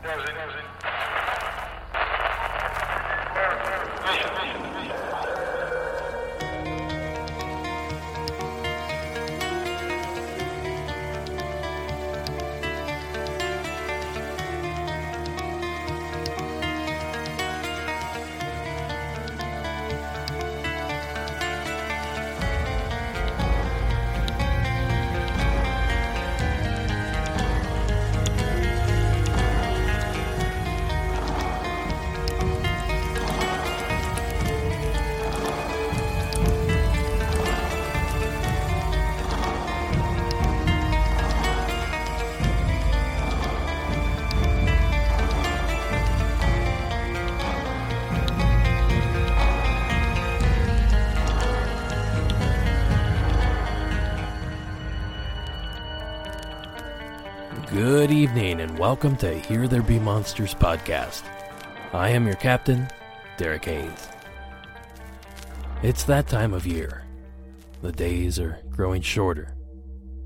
Good 0.00 0.57
welcome 58.78 59.16
to 59.16 59.36
Here 59.36 59.66
There 59.66 59.82
Be 59.82 59.98
Monsters 59.98 60.54
podcast. 60.54 61.24
I 61.92 62.10
am 62.10 62.26
your 62.26 62.36
captain, 62.36 62.86
Derek 63.36 63.64
Hayes. 63.64 64.08
It's 65.82 66.04
that 66.04 66.28
time 66.28 66.54
of 66.54 66.64
year. 66.64 67.02
The 67.82 67.90
days 67.90 68.38
are 68.38 68.60
growing 68.70 69.02
shorter, 69.02 69.56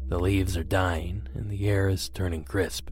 the 0.08 0.18
leaves 0.18 0.54
are 0.58 0.64
dying, 0.64 1.26
and 1.34 1.50
the 1.50 1.66
air 1.66 1.88
is 1.88 2.10
turning 2.10 2.44
crisp. 2.44 2.90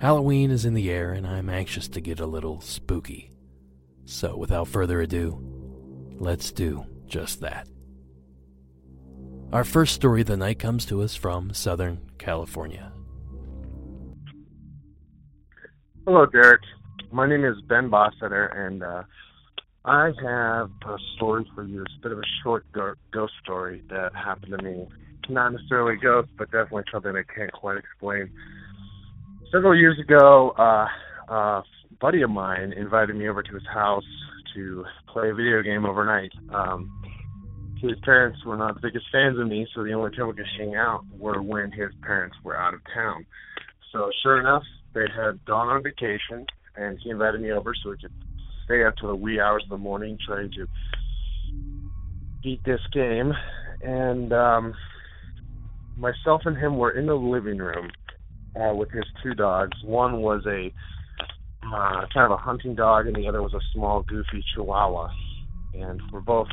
Halloween 0.00 0.50
is 0.50 0.64
in 0.64 0.74
the 0.74 0.90
air, 0.90 1.12
and 1.12 1.28
I'm 1.28 1.48
anxious 1.48 1.86
to 1.90 2.00
get 2.00 2.18
a 2.18 2.26
little 2.26 2.60
spooky. 2.60 3.30
So, 4.04 4.36
without 4.36 4.66
further 4.66 5.00
ado, 5.00 5.38
let's 6.18 6.50
do 6.50 6.84
just 7.06 7.40
that. 7.42 7.68
Our 9.52 9.62
first 9.62 9.94
story 9.94 10.22
of 10.22 10.26
the 10.26 10.36
night 10.36 10.58
comes 10.58 10.84
to 10.86 11.02
us 11.02 11.14
from 11.14 11.54
Southern 11.54 12.00
California. 12.18 12.90
Hello, 16.06 16.26
Derek. 16.26 16.60
My 17.12 17.26
name 17.26 17.46
is 17.46 17.56
Ben 17.66 17.88
Bossetter, 17.88 18.54
and 18.54 18.82
uh, 18.82 19.04
I 19.86 20.10
have 20.22 20.70
a 20.86 20.96
story 21.16 21.50
for 21.54 21.64
you. 21.64 21.80
It's 21.80 21.94
a 21.98 22.02
bit 22.02 22.12
of 22.12 22.18
a 22.18 22.30
short 22.42 22.66
ghost 22.74 23.32
story 23.42 23.82
that 23.88 24.10
happened 24.14 24.54
to 24.58 24.62
me. 24.62 24.86
Not 25.30 25.52
necessarily 25.52 25.94
a 25.94 25.96
ghost, 25.96 26.28
but 26.36 26.50
definitely 26.50 26.82
something 26.92 27.12
I 27.16 27.22
can't 27.34 27.50
quite 27.52 27.78
explain. 27.78 28.30
Several 29.50 29.74
years 29.74 29.98
ago, 29.98 30.50
uh, 30.58 30.86
a 31.32 31.62
buddy 32.02 32.20
of 32.20 32.28
mine 32.28 32.74
invited 32.74 33.16
me 33.16 33.26
over 33.26 33.42
to 33.42 33.54
his 33.54 33.66
house 33.72 34.04
to 34.54 34.84
play 35.10 35.30
a 35.30 35.34
video 35.34 35.62
game 35.62 35.86
overnight. 35.86 36.32
Um, 36.52 36.92
his 37.80 37.92
parents 38.04 38.44
were 38.44 38.58
not 38.58 38.74
the 38.74 38.80
biggest 38.82 39.06
fans 39.10 39.38
of 39.38 39.48
me, 39.48 39.66
so 39.74 39.82
the 39.82 39.92
only 39.92 40.14
time 40.14 40.28
we 40.28 40.34
could 40.34 40.44
hang 40.58 40.74
out 40.74 41.02
were 41.18 41.40
when 41.40 41.72
his 41.72 41.92
parents 42.02 42.36
were 42.44 42.58
out 42.58 42.74
of 42.74 42.80
town. 42.94 43.24
So 43.90 44.10
sure 44.22 44.38
enough, 44.38 44.64
they 44.94 45.06
had 45.14 45.44
gone 45.44 45.68
on 45.68 45.82
vacation, 45.82 46.46
and 46.76 46.98
he 47.02 47.10
invited 47.10 47.40
me 47.40 47.50
over 47.52 47.74
so 47.74 47.90
we 47.90 47.96
could 47.98 48.12
stay 48.64 48.84
up 48.84 48.94
till 48.98 49.08
the 49.08 49.16
wee 49.16 49.40
hours 49.40 49.62
of 49.64 49.70
the 49.70 49.78
morning 49.78 50.18
trying 50.26 50.50
to 50.52 50.66
beat 52.42 52.64
this 52.64 52.80
game. 52.92 53.32
And 53.82 54.32
um, 54.32 54.74
myself 55.96 56.42
and 56.44 56.56
him 56.56 56.78
were 56.78 56.92
in 56.92 57.06
the 57.06 57.14
living 57.14 57.58
room 57.58 57.90
uh, 58.60 58.74
with 58.74 58.90
his 58.90 59.04
two 59.22 59.34
dogs. 59.34 59.76
One 59.84 60.20
was 60.20 60.42
a 60.46 60.72
uh, 61.66 62.06
kind 62.12 62.26
of 62.26 62.32
a 62.32 62.36
hunting 62.36 62.74
dog, 62.74 63.06
and 63.06 63.16
the 63.16 63.26
other 63.26 63.42
was 63.42 63.54
a 63.54 63.60
small, 63.72 64.02
goofy 64.02 64.44
Chihuahua. 64.54 65.08
And 65.74 66.00
we're 66.12 66.20
both 66.20 66.48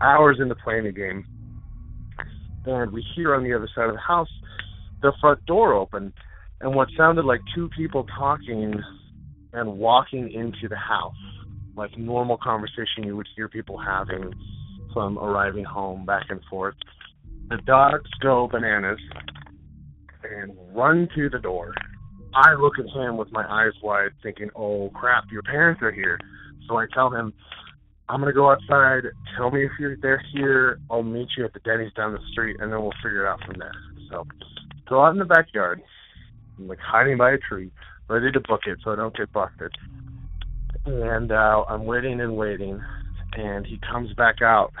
hours 0.00 0.38
into 0.40 0.54
playing 0.54 0.84
the 0.84 0.92
game, 0.92 1.24
and 2.66 2.92
we 2.92 3.04
hear 3.14 3.34
on 3.34 3.42
the 3.42 3.54
other 3.54 3.68
side 3.74 3.88
of 3.88 3.94
the 3.94 4.00
house 4.00 4.28
the 5.02 5.12
front 5.20 5.44
door 5.46 5.72
open 5.72 6.12
and 6.60 6.74
what 6.74 6.88
sounded 6.96 7.24
like 7.24 7.40
two 7.54 7.68
people 7.76 8.06
talking 8.18 8.74
and 9.52 9.78
walking 9.78 10.30
into 10.30 10.68
the 10.68 10.76
house, 10.76 11.14
like 11.76 11.96
normal 11.96 12.36
conversation 12.36 13.04
you 13.04 13.16
would 13.16 13.28
hear 13.34 13.48
people 13.48 13.78
having 13.78 14.32
from 14.92 15.18
arriving 15.18 15.64
home 15.64 16.04
back 16.04 16.26
and 16.28 16.40
forth. 16.50 16.74
The 17.48 17.58
dogs 17.66 18.10
go 18.22 18.48
bananas 18.50 18.98
and 20.22 20.52
run 20.74 21.08
to 21.16 21.28
the 21.30 21.38
door. 21.38 21.72
I 22.34 22.54
look 22.54 22.74
at 22.78 22.86
him 22.86 23.16
with 23.16 23.32
my 23.32 23.44
eyes 23.48 23.72
wide, 23.82 24.10
thinking, 24.22 24.50
"Oh 24.54 24.90
crap, 24.90 25.24
your 25.32 25.42
parents 25.42 25.82
are 25.82 25.90
here." 25.90 26.18
So 26.68 26.76
I 26.76 26.86
tell 26.94 27.10
him, 27.10 27.32
"I'm 28.08 28.20
gonna 28.20 28.32
go 28.32 28.50
outside. 28.50 29.04
Tell 29.36 29.50
me 29.50 29.64
if 29.64 29.72
you're 29.80 29.96
they're 29.96 30.22
here. 30.32 30.78
I'll 30.90 31.02
meet 31.02 31.28
you 31.36 31.44
at 31.44 31.52
the 31.54 31.60
Denny's 31.60 31.92
down 31.94 32.12
the 32.12 32.20
street, 32.30 32.58
and 32.60 32.72
then 32.72 32.80
we'll 32.82 32.94
figure 33.02 33.24
it 33.24 33.28
out 33.28 33.42
from 33.44 33.54
there." 33.58 33.74
So 34.10 34.26
go 34.88 35.04
out 35.04 35.12
in 35.12 35.18
the 35.18 35.24
backyard. 35.24 35.82
I'm 36.60 36.68
like 36.68 36.78
hiding 36.78 37.16
by 37.16 37.32
a 37.32 37.38
tree, 37.38 37.70
ready 38.08 38.30
to 38.32 38.40
book 38.40 38.60
it 38.66 38.78
so 38.84 38.92
I 38.92 38.96
don't 38.96 39.16
get 39.16 39.32
busted. 39.32 39.72
And 40.84 41.32
uh, 41.32 41.64
I'm 41.68 41.84
waiting 41.84 42.20
and 42.20 42.36
waiting, 42.36 42.80
and 43.34 43.66
he 43.66 43.78
comes 43.90 44.12
back 44.14 44.42
out, 44.42 44.72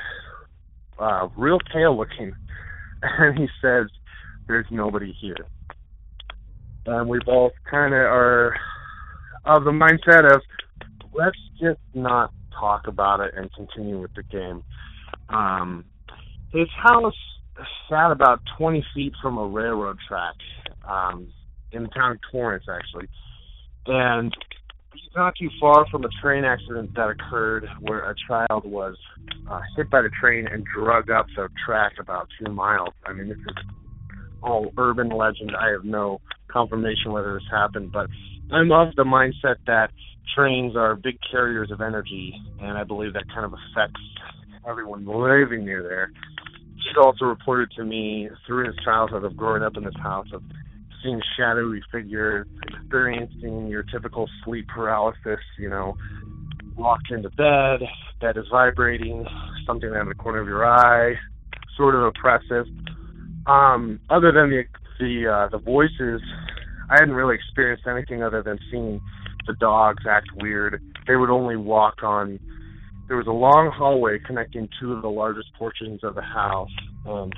uh, 0.98 1.28
real 1.36 1.58
pale 1.72 1.96
looking, 1.96 2.34
and 3.02 3.38
he 3.38 3.46
says, 3.62 3.86
"There's 4.46 4.66
nobody 4.70 5.14
here." 5.20 5.46
And 6.86 7.08
we 7.08 7.18
both 7.24 7.52
kind 7.70 7.94
of 7.94 8.00
are 8.00 8.54
of 9.44 9.64
the 9.64 9.70
mindset 9.70 10.34
of, 10.34 10.42
let's 11.12 11.36
just 11.60 11.80
not 11.94 12.32
talk 12.58 12.86
about 12.86 13.20
it 13.20 13.32
and 13.36 13.50
continue 13.54 14.00
with 14.00 14.14
the 14.14 14.22
game. 14.22 14.62
Um, 15.28 15.84
his 16.52 16.68
house 16.82 17.14
sat 17.88 18.10
about 18.10 18.40
20 18.58 18.84
feet 18.94 19.12
from 19.22 19.38
a 19.38 19.46
railroad 19.46 19.98
track. 20.08 20.34
Um, 20.86 21.28
in 21.72 21.84
the 21.84 21.88
town 21.88 22.12
of 22.12 22.18
Torrance, 22.30 22.64
actually. 22.68 23.08
And 23.86 24.34
he's 24.92 25.14
not 25.16 25.34
too 25.38 25.48
far 25.60 25.86
from 25.90 26.04
a 26.04 26.08
train 26.22 26.44
accident 26.44 26.94
that 26.94 27.08
occurred 27.08 27.66
where 27.80 28.10
a 28.10 28.14
child 28.28 28.64
was 28.64 28.96
uh, 29.50 29.60
hit 29.76 29.90
by 29.90 30.02
the 30.02 30.10
train 30.20 30.46
and 30.46 30.64
drugged 30.64 31.10
up 31.10 31.26
the 31.36 31.48
track 31.64 31.92
about 31.98 32.28
two 32.38 32.52
miles. 32.52 32.94
I 33.06 33.12
mean, 33.12 33.28
this 33.28 33.38
is 33.38 33.64
all 34.42 34.72
urban 34.78 35.08
legend. 35.08 35.52
I 35.58 35.70
have 35.70 35.84
no 35.84 36.20
confirmation 36.48 37.12
whether 37.12 37.34
this 37.34 37.42
happened, 37.50 37.92
but 37.92 38.06
I'm 38.52 38.72
of 38.72 38.94
the 38.96 39.04
mindset 39.04 39.56
that 39.66 39.90
trains 40.34 40.76
are 40.76 40.96
big 40.96 41.18
carriers 41.30 41.70
of 41.70 41.80
energy, 41.80 42.34
and 42.60 42.76
I 42.76 42.84
believe 42.84 43.12
that 43.14 43.24
kind 43.32 43.44
of 43.44 43.52
affects 43.52 44.00
everyone 44.68 45.06
living 45.06 45.64
near 45.64 45.82
there. 45.82 46.10
He's 46.76 46.96
also 47.02 47.26
reported 47.26 47.70
to 47.76 47.84
me 47.84 48.28
through 48.46 48.66
his 48.66 48.76
childhood 48.84 49.24
of 49.24 49.36
growing 49.36 49.62
up 49.62 49.76
in 49.76 49.84
this 49.84 49.94
house 50.02 50.28
of 50.32 50.42
seeing 51.02 51.20
shadowy 51.36 51.82
figures, 51.92 52.46
experiencing 52.68 53.68
your 53.68 53.82
typical 53.82 54.28
sleep 54.44 54.68
paralysis, 54.68 55.40
you 55.58 55.68
know, 55.68 55.96
locked 56.78 57.10
into 57.10 57.30
bed, 57.30 57.80
bed 58.20 58.36
is 58.36 58.46
vibrating, 58.50 59.26
something 59.66 59.90
out 59.90 60.02
of 60.02 60.08
the 60.08 60.14
corner 60.14 60.40
of 60.40 60.46
your 60.46 60.66
eye, 60.66 61.14
sort 61.76 61.94
of 61.94 62.02
oppressive. 62.02 62.66
Um, 63.46 64.00
other 64.10 64.32
than 64.32 64.50
the 64.50 64.64
the 64.98 65.26
uh, 65.26 65.48
the 65.48 65.58
voices, 65.58 66.20
I 66.90 66.94
hadn't 67.00 67.14
really 67.14 67.34
experienced 67.34 67.86
anything 67.86 68.22
other 68.22 68.42
than 68.42 68.58
seeing 68.70 69.00
the 69.46 69.54
dogs 69.54 70.04
act 70.08 70.28
weird. 70.36 70.82
They 71.06 71.16
would 71.16 71.30
only 71.30 71.56
walk 71.56 72.02
on. 72.02 72.38
There 73.08 73.16
was 73.16 73.26
a 73.26 73.32
long 73.32 73.72
hallway 73.74 74.18
connecting 74.24 74.68
two 74.80 74.92
of 74.92 75.02
the 75.02 75.10
largest 75.10 75.48
portions 75.58 76.04
of 76.04 76.14
the 76.14 76.22
house, 76.22 76.70
and 77.06 77.32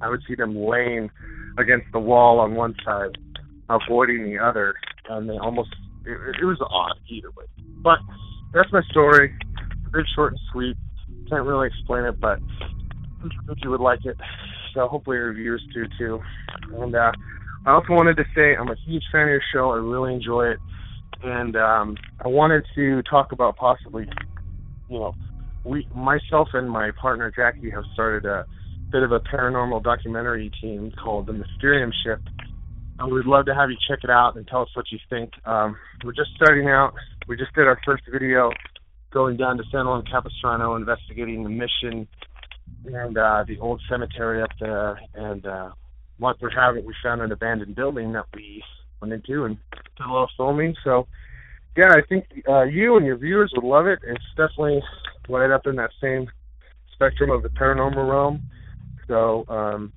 I 0.00 0.08
would 0.08 0.20
see 0.28 0.34
them 0.34 0.56
laying 0.56 1.10
against 1.58 1.86
the 1.92 1.98
wall 1.98 2.40
on 2.40 2.54
one 2.54 2.74
side, 2.84 3.16
avoiding 3.68 4.24
the 4.24 4.38
other, 4.38 4.74
and 5.08 5.28
they 5.28 5.38
almost 5.38 5.70
it, 6.04 6.18
it 6.40 6.44
was 6.44 6.58
odd 6.70 6.98
either 7.08 7.30
way. 7.36 7.44
But 7.82 7.98
that's 8.52 8.72
my 8.72 8.82
story. 8.90 9.32
Very 9.90 10.08
short 10.14 10.32
and 10.32 10.40
sweet. 10.52 10.76
Can't 11.28 11.44
really 11.46 11.68
explain 11.68 12.04
it, 12.04 12.20
but 12.20 12.38
I 13.22 13.54
you 13.62 13.70
would 13.70 13.80
like 13.80 14.04
it. 14.04 14.16
So 14.74 14.88
hopefully 14.88 15.16
your 15.16 15.32
viewers 15.32 15.62
do 15.74 15.84
too. 15.98 16.20
And 16.74 16.94
uh, 16.94 17.12
I 17.66 17.72
also 17.72 17.92
wanted 17.92 18.16
to 18.16 18.24
say 18.34 18.56
I'm 18.56 18.68
a 18.68 18.76
huge 18.86 19.04
fan 19.12 19.22
of 19.22 19.28
your 19.28 19.42
show. 19.52 19.70
I 19.70 19.76
really 19.76 20.14
enjoy 20.14 20.50
it, 20.50 20.58
and 21.22 21.56
um, 21.56 21.96
I 22.24 22.28
wanted 22.28 22.64
to 22.74 23.02
talk 23.02 23.32
about 23.32 23.56
possibly, 23.56 24.06
you 24.88 24.98
know, 24.98 25.14
we 25.64 25.86
myself 25.94 26.48
and 26.54 26.68
my 26.68 26.90
partner 27.00 27.32
Jackie 27.34 27.70
have 27.70 27.84
started 27.92 28.24
a 28.24 28.44
bit 28.92 29.02
of 29.02 29.10
a 29.10 29.20
paranormal 29.20 29.82
documentary 29.82 30.52
team 30.60 30.92
called 31.02 31.26
the 31.26 31.32
Mysterium 31.32 31.90
Ship, 32.04 32.20
and 32.98 33.10
we'd 33.10 33.24
love 33.24 33.46
to 33.46 33.54
have 33.54 33.70
you 33.70 33.76
check 33.88 34.00
it 34.04 34.10
out 34.10 34.36
and 34.36 34.46
tell 34.46 34.62
us 34.62 34.68
what 34.74 34.84
you 34.92 34.98
think. 35.08 35.32
Um, 35.46 35.76
we're 36.04 36.12
just 36.12 36.30
starting 36.36 36.68
out. 36.68 36.92
We 37.26 37.36
just 37.36 37.54
did 37.54 37.66
our 37.66 37.80
first 37.86 38.04
video 38.12 38.50
going 39.10 39.38
down 39.38 39.56
to 39.56 39.64
San 39.72 39.86
Juan 39.86 40.04
Capistrano, 40.04 40.76
investigating 40.76 41.42
the 41.42 41.48
mission 41.48 42.06
and 42.84 43.16
uh, 43.16 43.44
the 43.46 43.58
old 43.58 43.80
cemetery 43.88 44.42
up 44.42 44.50
there. 44.60 45.00
And 45.14 45.46
uh, 45.46 45.70
once 46.18 46.38
we 46.42 46.50
have 46.54 46.76
it, 46.76 46.84
we 46.84 46.94
found 47.02 47.22
an 47.22 47.32
abandoned 47.32 47.74
building 47.74 48.12
that 48.12 48.26
we 48.34 48.62
went 49.00 49.14
into 49.14 49.44
and 49.44 49.56
did 49.96 50.06
a 50.06 50.12
little 50.12 50.30
filming. 50.36 50.74
So, 50.84 51.06
yeah, 51.76 51.90
I 51.90 52.02
think 52.06 52.26
uh, 52.48 52.64
you 52.64 52.96
and 52.96 53.06
your 53.06 53.16
viewers 53.16 53.52
would 53.56 53.64
love 53.64 53.86
it. 53.86 54.00
It's 54.02 54.24
definitely 54.36 54.82
right 55.28 55.50
up 55.50 55.66
in 55.66 55.76
that 55.76 55.90
same 56.00 56.30
spectrum 56.92 57.30
of 57.30 57.42
the 57.42 57.48
paranormal 57.48 58.08
realm. 58.08 58.42
So, 59.08 59.44
um, 59.48 59.92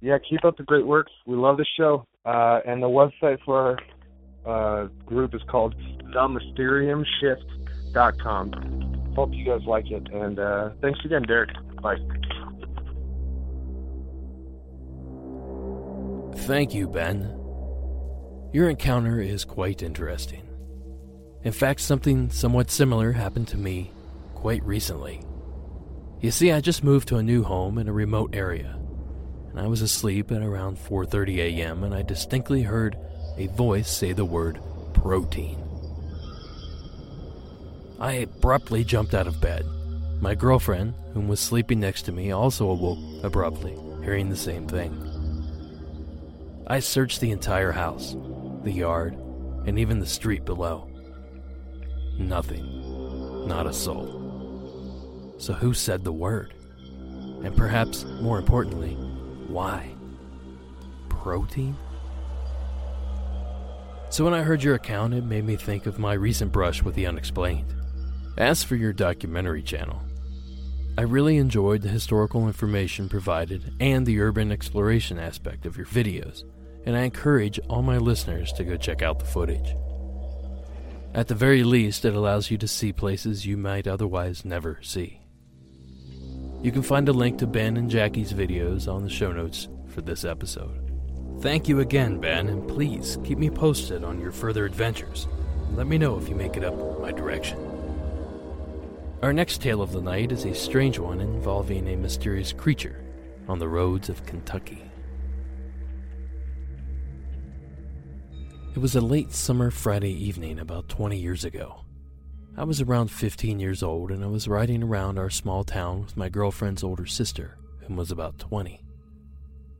yeah, 0.00 0.18
keep 0.18 0.44
up 0.44 0.56
the 0.56 0.62
great 0.62 0.86
work. 0.86 1.08
We 1.26 1.34
love 1.36 1.56
the 1.56 1.66
show. 1.76 2.06
Uh, 2.24 2.60
and 2.66 2.80
the 2.82 2.88
website 2.88 3.38
for 3.44 3.78
our 4.46 4.84
uh, 4.84 4.86
group 5.06 5.34
is 5.34 5.42
called 5.48 5.74
themysteriumshift.com. 6.14 9.12
Hope 9.16 9.32
you 9.32 9.44
guys 9.44 9.62
like 9.66 9.90
it. 9.90 10.06
And 10.12 10.38
uh, 10.38 10.70
thanks 10.80 11.00
again, 11.04 11.22
Derek. 11.22 11.50
Bye. 11.82 11.96
Thank 16.46 16.72
you, 16.74 16.86
Ben. 16.88 17.36
Your 18.52 18.68
encounter 18.68 19.20
is 19.20 19.44
quite 19.44 19.82
interesting. 19.82 20.46
In 21.42 21.52
fact, 21.52 21.80
something 21.80 22.30
somewhat 22.30 22.70
similar 22.70 23.12
happened 23.12 23.48
to 23.48 23.56
me 23.56 23.90
quite 24.34 24.62
recently. 24.64 25.22
You 26.20 26.30
see, 26.30 26.52
I 26.52 26.60
just 26.60 26.84
moved 26.84 27.08
to 27.08 27.16
a 27.16 27.22
new 27.22 27.42
home 27.42 27.78
in 27.78 27.88
a 27.88 27.92
remote 27.92 28.34
area, 28.34 28.78
and 29.48 29.58
I 29.58 29.66
was 29.66 29.80
asleep 29.80 30.30
at 30.30 30.42
around 30.42 30.76
4:30 30.76 31.38
a.m. 31.38 31.82
and 31.82 31.94
I 31.94 32.02
distinctly 32.02 32.62
heard 32.62 32.98
a 33.38 33.46
voice 33.46 33.90
say 33.90 34.12
the 34.12 34.24
word 34.24 34.60
protein. 34.92 35.58
I 37.98 38.12
abruptly 38.12 38.84
jumped 38.84 39.14
out 39.14 39.26
of 39.26 39.40
bed. 39.40 39.64
My 40.20 40.34
girlfriend, 40.34 40.92
whom 41.14 41.26
was 41.26 41.40
sleeping 41.40 41.80
next 41.80 42.02
to 42.02 42.12
me, 42.12 42.32
also 42.32 42.68
awoke 42.68 43.24
abruptly, 43.24 43.76
hearing 44.04 44.28
the 44.28 44.36
same 44.36 44.66
thing. 44.66 44.92
I 46.66 46.80
searched 46.80 47.20
the 47.20 47.30
entire 47.30 47.72
house, 47.72 48.14
the 48.62 48.72
yard, 48.72 49.14
and 49.66 49.78
even 49.78 49.98
the 49.98 50.06
street 50.06 50.44
below. 50.44 50.86
Nothing. 52.18 53.46
Not 53.48 53.66
a 53.66 53.72
soul. 53.72 54.19
So, 55.40 55.54
who 55.54 55.72
said 55.72 56.04
the 56.04 56.12
word? 56.12 56.52
And 57.42 57.56
perhaps 57.56 58.04
more 58.20 58.38
importantly, 58.38 58.92
why? 59.48 59.94
Protein? 61.08 61.74
So, 64.10 64.22
when 64.22 64.34
I 64.34 64.42
heard 64.42 64.62
your 64.62 64.74
account, 64.74 65.14
it 65.14 65.24
made 65.24 65.46
me 65.46 65.56
think 65.56 65.86
of 65.86 65.98
my 65.98 66.12
recent 66.12 66.52
brush 66.52 66.82
with 66.82 66.94
the 66.94 67.06
unexplained. 67.06 67.72
As 68.36 68.62
for 68.62 68.76
your 68.76 68.92
documentary 68.92 69.62
channel, 69.62 70.02
I 70.98 71.02
really 71.02 71.38
enjoyed 71.38 71.80
the 71.80 71.88
historical 71.88 72.46
information 72.46 73.08
provided 73.08 73.72
and 73.80 74.04
the 74.04 74.20
urban 74.20 74.52
exploration 74.52 75.18
aspect 75.18 75.64
of 75.64 75.78
your 75.78 75.86
videos, 75.86 76.44
and 76.84 76.94
I 76.94 77.04
encourage 77.04 77.58
all 77.70 77.80
my 77.80 77.96
listeners 77.96 78.52
to 78.52 78.64
go 78.64 78.76
check 78.76 79.00
out 79.00 79.18
the 79.18 79.24
footage. 79.24 79.74
At 81.14 81.28
the 81.28 81.34
very 81.34 81.64
least, 81.64 82.04
it 82.04 82.14
allows 82.14 82.50
you 82.50 82.58
to 82.58 82.68
see 82.68 82.92
places 82.92 83.46
you 83.46 83.56
might 83.56 83.88
otherwise 83.88 84.44
never 84.44 84.78
see. 84.82 85.19
You 86.62 86.70
can 86.70 86.82
find 86.82 87.08
a 87.08 87.12
link 87.12 87.38
to 87.38 87.46
Ben 87.46 87.78
and 87.78 87.90
Jackie's 87.90 88.34
videos 88.34 88.86
on 88.86 89.02
the 89.02 89.08
show 89.08 89.32
notes 89.32 89.68
for 89.86 90.02
this 90.02 90.26
episode. 90.26 90.92
Thank 91.40 91.68
you 91.68 91.80
again, 91.80 92.20
Ben, 92.20 92.48
and 92.48 92.68
please 92.68 93.16
keep 93.24 93.38
me 93.38 93.48
posted 93.48 94.04
on 94.04 94.20
your 94.20 94.30
further 94.30 94.66
adventures. 94.66 95.26
Let 95.70 95.86
me 95.86 95.96
know 95.96 96.18
if 96.18 96.28
you 96.28 96.34
make 96.34 96.58
it 96.58 96.64
up 96.64 97.00
my 97.00 97.12
direction. 97.12 97.58
Our 99.22 99.32
next 99.32 99.62
tale 99.62 99.80
of 99.80 99.92
the 99.92 100.02
night 100.02 100.32
is 100.32 100.44
a 100.44 100.54
strange 100.54 100.98
one 100.98 101.22
involving 101.22 101.88
a 101.88 101.96
mysterious 101.96 102.52
creature 102.52 103.02
on 103.48 103.58
the 103.58 103.68
roads 103.68 104.10
of 104.10 104.26
Kentucky. 104.26 104.82
It 108.74 108.78
was 108.78 108.96
a 108.96 109.00
late 109.00 109.32
summer 109.32 109.70
Friday 109.70 110.12
evening 110.12 110.58
about 110.58 110.90
20 110.90 111.16
years 111.16 111.42
ago. 111.46 111.86
I 112.60 112.64
was 112.64 112.82
around 112.82 113.10
15 113.10 113.58
years 113.58 113.82
old 113.82 114.10
and 114.10 114.22
I 114.22 114.26
was 114.26 114.46
riding 114.46 114.82
around 114.82 115.18
our 115.18 115.30
small 115.30 115.64
town 115.64 116.02
with 116.02 116.14
my 116.14 116.28
girlfriend's 116.28 116.84
older 116.84 117.06
sister, 117.06 117.56
whom 117.78 117.96
was 117.96 118.10
about 118.10 118.38
20. 118.38 118.84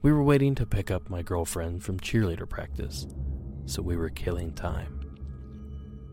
We 0.00 0.11
were 0.11 0.23
waiting 0.23 0.55
to 0.55 0.65
pick 0.65 0.91
up 0.91 1.11
my 1.11 1.21
girlfriend 1.21 1.85
from 1.85 2.00
cheerleader 2.00 2.49
practice, 2.49 3.06
so 3.67 3.82
we 3.82 3.99
were 3.99 4.09
killing 4.09 4.55
time. 4.55 4.99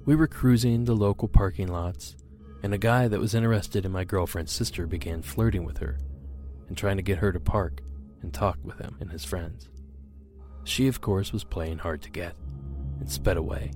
We 0.06 0.18
were 0.18 0.28
cruising 0.28 0.84
the 0.84 0.94
local 0.94 1.30
parking 1.30 1.70
lots, 1.70 2.18
and 2.62 2.74
a 2.74 2.78
guy 2.78 3.08
that 3.08 3.22
was 3.22 3.34
interested 3.34 3.86
in 3.86 3.94
my 3.94 4.04
girlfriend's 4.04 4.52
sister 4.52 4.86
began 4.86 5.22
flirting 5.22 5.64
with 5.64 5.78
her 5.78 5.98
and 6.68 6.78
trying 6.78 6.98
to 6.98 7.02
get 7.02 7.20
her 7.20 7.32
to 7.32 7.40
park 7.40 7.80
and 8.22 8.34
talk 8.34 8.58
with 8.66 8.78
him 8.78 8.98
and 9.00 9.10
his 9.10 9.24
friends. 9.24 9.70
She, 10.66 10.90
of 10.90 11.00
course, 11.00 11.32
was 11.32 11.46
playing 11.46 11.78
hard 11.78 12.02
to 12.02 12.10
get 12.10 12.36
and 13.00 13.10
sped 13.10 13.38
away. 13.38 13.72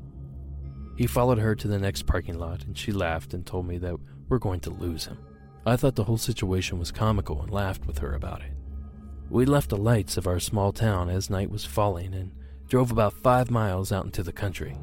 He 1.02 1.08
followed 1.08 1.40
her 1.40 1.56
to 1.56 1.68
the 1.68 1.80
next 1.80 2.06
parking 2.06 2.38
lot, 2.38 2.64
and 2.64 2.78
she 2.78 2.92
laughed 2.92 3.34
and 3.34 3.44
told 3.44 3.66
me 3.66 3.80
that 3.80 3.96
we're 4.30 4.38
going 4.38 4.60
to 4.60 4.70
lose 4.70 5.06
him. 5.06 5.18
I 5.66 5.76
thought 5.76 5.96
the 5.96 6.04
whole 6.04 6.20
situation 6.20 6.78
was 6.78 6.92
comical 6.92 7.42
and 7.42 7.52
laughed 7.52 7.88
with 7.88 7.98
her 7.98 8.14
about 8.14 8.44
it. 8.44 8.52
We 9.28 9.46
left 9.46 9.72
the 9.72 9.78
lights 9.78 10.16
of 10.16 10.28
our 10.28 10.40
small 10.40 10.72
town 10.72 11.10
as 11.10 11.28
night 11.28 11.50
was 11.50 11.66
falling 11.66 12.14
and 12.14 12.32
drove 12.68 12.92
about 12.92 13.16
five 13.16 13.50
miles 13.50 13.92
out 13.92 14.06
into 14.06 14.22
the 14.22 14.32
country. 14.32 14.78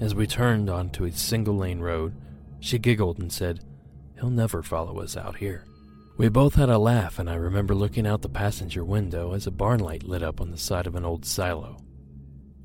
As 0.00 0.14
we 0.14 0.26
turned 0.26 0.70
onto 0.70 1.04
a 1.04 1.12
single 1.12 1.58
lane 1.58 1.80
road, 1.80 2.14
she 2.58 2.78
giggled 2.78 3.18
and 3.18 3.30
said, 3.30 3.62
He'll 4.14 4.30
never 4.30 4.62
follow 4.62 4.98
us 5.00 5.14
out 5.14 5.36
here. 5.36 5.66
We 6.16 6.30
both 6.30 6.54
had 6.54 6.70
a 6.70 6.78
laugh, 6.78 7.18
and 7.18 7.28
I 7.28 7.34
remember 7.34 7.74
looking 7.74 8.06
out 8.06 8.22
the 8.22 8.30
passenger 8.30 8.82
window 8.82 9.34
as 9.34 9.46
a 9.46 9.50
barn 9.50 9.80
light 9.80 10.04
lit 10.04 10.22
up 10.22 10.40
on 10.40 10.50
the 10.50 10.56
side 10.56 10.86
of 10.86 10.94
an 10.94 11.04
old 11.04 11.26
silo. 11.26 11.84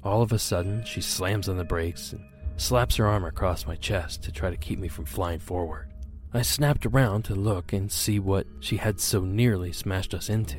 All 0.01 0.21
of 0.21 0.31
a 0.31 0.39
sudden, 0.39 0.85
she 0.85 1.01
slams 1.01 1.49
on 1.49 1.57
the 1.57 1.65
brakes 1.65 2.13
and 2.13 2.23
slaps 2.59 2.97
her 2.97 3.07
arm 3.07 3.25
across 3.25 3.65
my 3.65 3.75
chest 3.75 4.23
to 4.23 4.31
try 4.31 4.49
to 4.49 4.57
keep 4.57 4.79
me 4.79 4.87
from 4.87 5.05
flying 5.05 5.39
forward. 5.39 5.87
I 6.33 6.41
snapped 6.43 6.85
around 6.85 7.23
to 7.25 7.35
look 7.35 7.73
and 7.73 7.91
see 7.91 8.19
what 8.19 8.45
she 8.59 8.77
had 8.77 8.99
so 8.99 9.21
nearly 9.21 9.71
smashed 9.71 10.13
us 10.13 10.29
into. 10.29 10.57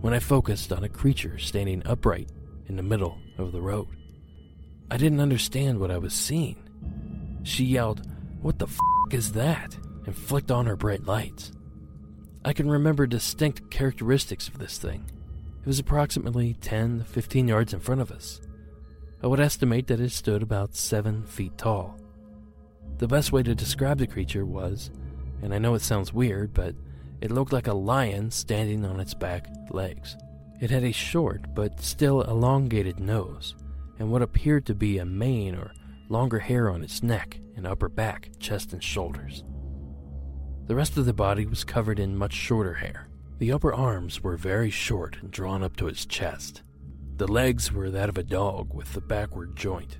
When 0.00 0.14
I 0.14 0.18
focused 0.18 0.72
on 0.72 0.84
a 0.84 0.88
creature 0.88 1.38
standing 1.38 1.82
upright 1.84 2.30
in 2.68 2.76
the 2.76 2.82
middle 2.82 3.18
of 3.38 3.52
the 3.52 3.60
road, 3.60 3.88
I 4.90 4.96
didn't 4.96 5.20
understand 5.20 5.78
what 5.78 5.90
I 5.90 5.98
was 5.98 6.14
seeing. 6.14 6.68
She 7.42 7.64
yelled, 7.64 8.06
What 8.40 8.58
the 8.58 8.66
f 8.66 8.78
is 9.10 9.32
that? 9.32 9.76
and 10.06 10.16
flicked 10.16 10.50
on 10.50 10.66
her 10.66 10.76
bright 10.76 11.04
lights. 11.04 11.52
I 12.44 12.54
can 12.54 12.70
remember 12.70 13.06
distinct 13.06 13.70
characteristics 13.70 14.48
of 14.48 14.58
this 14.58 14.78
thing. 14.78 15.10
It 15.60 15.66
was 15.66 15.78
approximately 15.78 16.54
10 16.54 17.00
to 17.00 17.04
15 17.04 17.48
yards 17.48 17.74
in 17.74 17.80
front 17.80 18.00
of 18.00 18.10
us. 18.10 18.40
I 19.22 19.26
would 19.26 19.40
estimate 19.40 19.86
that 19.88 20.00
it 20.00 20.12
stood 20.12 20.42
about 20.42 20.74
7 20.74 21.24
feet 21.24 21.58
tall. 21.58 21.98
The 22.98 23.08
best 23.08 23.32
way 23.32 23.42
to 23.42 23.54
describe 23.54 23.98
the 23.98 24.06
creature 24.06 24.46
was, 24.46 24.90
and 25.42 25.52
I 25.52 25.58
know 25.58 25.74
it 25.74 25.82
sounds 25.82 26.12
weird, 26.12 26.54
but 26.54 26.74
it 27.20 27.30
looked 27.30 27.52
like 27.52 27.66
a 27.66 27.74
lion 27.74 28.30
standing 28.30 28.84
on 28.84 28.98
its 28.98 29.12
back 29.12 29.46
legs. 29.70 30.16
It 30.60 30.70
had 30.70 30.84
a 30.84 30.92
short 30.92 31.54
but 31.54 31.80
still 31.80 32.22
elongated 32.22 32.98
nose, 32.98 33.54
and 33.98 34.10
what 34.10 34.22
appeared 34.22 34.64
to 34.66 34.74
be 34.74 34.98
a 34.98 35.04
mane 35.04 35.54
or 35.54 35.72
longer 36.08 36.38
hair 36.38 36.70
on 36.70 36.82
its 36.82 37.02
neck 37.02 37.40
and 37.56 37.66
upper 37.66 37.90
back, 37.90 38.30
chest, 38.38 38.72
and 38.72 38.82
shoulders. 38.82 39.44
The 40.66 40.74
rest 40.74 40.96
of 40.96 41.04
the 41.04 41.12
body 41.12 41.44
was 41.44 41.62
covered 41.64 41.98
in 41.98 42.16
much 42.16 42.32
shorter 42.32 42.74
hair. 42.74 43.08
The 43.38 43.52
upper 43.52 43.72
arms 43.72 44.22
were 44.22 44.36
very 44.36 44.70
short 44.70 45.18
and 45.20 45.30
drawn 45.30 45.62
up 45.62 45.76
to 45.76 45.88
its 45.88 46.06
chest. 46.06 46.62
The 47.20 47.30
legs 47.30 47.70
were 47.70 47.90
that 47.90 48.08
of 48.08 48.16
a 48.16 48.22
dog 48.22 48.72
with 48.72 48.94
the 48.94 49.02
backward 49.02 49.54
joint. 49.54 49.98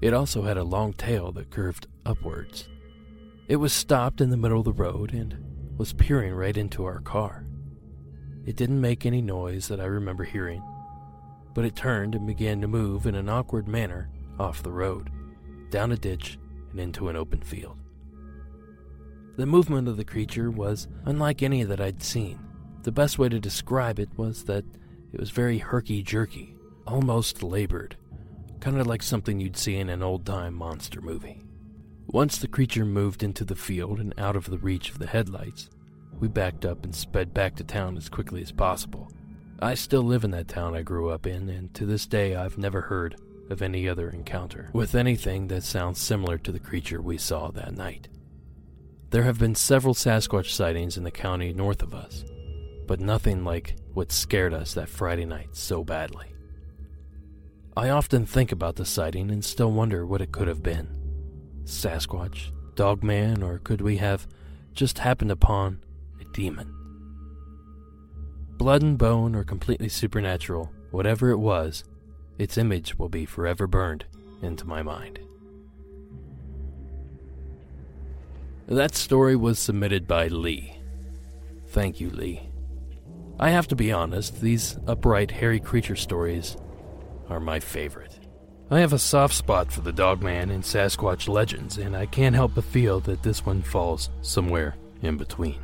It 0.00 0.12
also 0.12 0.42
had 0.42 0.56
a 0.56 0.64
long 0.64 0.92
tail 0.92 1.30
that 1.30 1.52
curved 1.52 1.86
upwards. 2.04 2.68
It 3.46 3.54
was 3.54 3.72
stopped 3.72 4.20
in 4.20 4.30
the 4.30 4.36
middle 4.36 4.58
of 4.58 4.64
the 4.64 4.72
road 4.72 5.14
and 5.14 5.78
was 5.78 5.92
peering 5.92 6.34
right 6.34 6.56
into 6.56 6.84
our 6.84 6.98
car. 7.02 7.46
It 8.46 8.56
didn't 8.56 8.80
make 8.80 9.06
any 9.06 9.22
noise 9.22 9.68
that 9.68 9.78
I 9.78 9.84
remember 9.84 10.24
hearing, 10.24 10.60
but 11.54 11.64
it 11.64 11.76
turned 11.76 12.16
and 12.16 12.26
began 12.26 12.60
to 12.62 12.66
move 12.66 13.06
in 13.06 13.14
an 13.14 13.28
awkward 13.28 13.68
manner 13.68 14.10
off 14.36 14.64
the 14.64 14.72
road, 14.72 15.08
down 15.70 15.92
a 15.92 15.96
ditch, 15.96 16.36
and 16.72 16.80
into 16.80 17.08
an 17.08 17.14
open 17.14 17.42
field. 17.42 17.78
The 19.36 19.46
movement 19.46 19.86
of 19.86 19.96
the 19.96 20.04
creature 20.04 20.50
was 20.50 20.88
unlike 21.04 21.44
any 21.44 21.62
that 21.62 21.80
I'd 21.80 22.02
seen. 22.02 22.40
The 22.82 22.90
best 22.90 23.20
way 23.20 23.28
to 23.28 23.38
describe 23.38 24.00
it 24.00 24.08
was 24.16 24.42
that 24.46 24.64
it 25.12 25.20
was 25.20 25.30
very 25.30 25.58
herky 25.58 26.02
jerky, 26.02 26.56
almost 26.86 27.42
labored, 27.42 27.96
kind 28.60 28.78
of 28.78 28.86
like 28.86 29.02
something 29.02 29.40
you'd 29.40 29.56
see 29.56 29.76
in 29.76 29.88
an 29.88 30.02
old 30.02 30.24
time 30.24 30.54
monster 30.54 31.00
movie. 31.00 31.42
Once 32.06 32.38
the 32.38 32.48
creature 32.48 32.84
moved 32.84 33.22
into 33.22 33.44
the 33.44 33.54
field 33.54 34.00
and 34.00 34.12
out 34.18 34.36
of 34.36 34.50
the 34.50 34.58
reach 34.58 34.90
of 34.90 34.98
the 34.98 35.06
headlights, 35.06 35.70
we 36.18 36.28
backed 36.28 36.64
up 36.64 36.84
and 36.84 36.94
sped 36.94 37.32
back 37.32 37.54
to 37.56 37.64
town 37.64 37.96
as 37.96 38.08
quickly 38.08 38.42
as 38.42 38.52
possible. 38.52 39.10
I 39.60 39.74
still 39.74 40.02
live 40.02 40.24
in 40.24 40.30
that 40.32 40.48
town 40.48 40.74
I 40.74 40.82
grew 40.82 41.10
up 41.10 41.26
in, 41.26 41.48
and 41.48 41.72
to 41.74 41.86
this 41.86 42.06
day 42.06 42.34
I've 42.34 42.58
never 42.58 42.80
heard 42.80 43.16
of 43.50 43.62
any 43.62 43.88
other 43.88 44.08
encounter 44.10 44.70
with 44.72 44.94
anything 44.94 45.48
that 45.48 45.62
sounds 45.62 45.98
similar 45.98 46.38
to 46.38 46.52
the 46.52 46.60
creature 46.60 47.02
we 47.02 47.18
saw 47.18 47.50
that 47.50 47.76
night. 47.76 48.08
There 49.10 49.24
have 49.24 49.38
been 49.38 49.56
several 49.56 49.94
Sasquatch 49.94 50.50
sightings 50.50 50.96
in 50.96 51.02
the 51.02 51.10
county 51.10 51.52
north 51.52 51.82
of 51.82 51.94
us, 51.94 52.24
but 52.86 53.00
nothing 53.00 53.44
like 53.44 53.74
what 53.94 54.12
scared 54.12 54.54
us 54.54 54.74
that 54.74 54.88
Friday 54.88 55.24
night 55.24 55.56
so 55.56 55.84
badly. 55.84 56.26
I 57.76 57.90
often 57.90 58.26
think 58.26 58.52
about 58.52 58.76
the 58.76 58.84
sighting 58.84 59.30
and 59.30 59.44
still 59.44 59.72
wonder 59.72 60.04
what 60.04 60.20
it 60.20 60.32
could 60.32 60.48
have 60.48 60.62
been 60.62 60.88
Sasquatch, 61.64 62.50
Dogman, 62.74 63.42
or 63.42 63.58
could 63.58 63.80
we 63.80 63.96
have 63.98 64.26
just 64.74 64.98
happened 64.98 65.30
upon 65.30 65.82
a 66.20 66.24
demon? 66.32 66.74
Blood 68.56 68.82
and 68.82 68.98
bone, 68.98 69.34
or 69.34 69.44
completely 69.44 69.88
supernatural, 69.88 70.70
whatever 70.90 71.30
it 71.30 71.38
was, 71.38 71.84
its 72.38 72.58
image 72.58 72.98
will 72.98 73.08
be 73.08 73.24
forever 73.24 73.66
burned 73.66 74.04
into 74.42 74.66
my 74.66 74.82
mind. 74.82 75.18
That 78.66 78.94
story 78.94 79.36
was 79.36 79.58
submitted 79.58 80.06
by 80.06 80.28
Lee. 80.28 80.74
Thank 81.68 82.00
you, 82.00 82.10
Lee. 82.10 82.49
I 83.40 83.50
have 83.50 83.66
to 83.68 83.74
be 83.74 83.90
honest, 83.90 84.40
these 84.40 84.78
upright, 84.86 85.32
hairy 85.32 85.58
creature 85.58 85.96
stories 85.96 86.56
are 87.28 87.40
my 87.40 87.58
favorite. 87.58 88.20
I 88.70 88.78
have 88.78 88.92
a 88.92 88.98
soft 89.00 89.34
spot 89.34 89.72
for 89.72 89.80
the 89.80 89.92
Dogman 89.92 90.50
and 90.50 90.62
Sasquatch 90.62 91.26
legends, 91.26 91.78
and 91.78 91.96
I 91.96 92.06
can't 92.06 92.36
help 92.36 92.54
but 92.54 92.62
feel 92.62 93.00
that 93.00 93.24
this 93.24 93.44
one 93.44 93.62
falls 93.62 94.10
somewhere 94.20 94.76
in 95.02 95.16
between. 95.16 95.58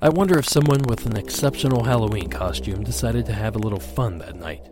I 0.00 0.08
wonder 0.08 0.36
if 0.38 0.48
someone 0.48 0.82
with 0.88 1.06
an 1.06 1.16
exceptional 1.16 1.84
Halloween 1.84 2.28
costume 2.28 2.82
decided 2.82 3.26
to 3.26 3.32
have 3.32 3.54
a 3.54 3.60
little 3.60 3.78
fun 3.78 4.18
that 4.18 4.34
night 4.34 4.66